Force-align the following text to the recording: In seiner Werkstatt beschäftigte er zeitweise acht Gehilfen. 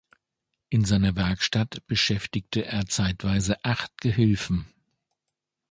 In 0.69 0.83
seiner 0.83 1.15
Werkstatt 1.15 1.85
beschäftigte 1.85 2.65
er 2.65 2.87
zeitweise 2.87 3.63
acht 3.63 4.01
Gehilfen. 4.01 4.65